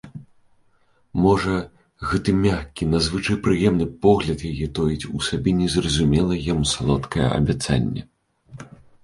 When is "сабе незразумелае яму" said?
5.29-6.65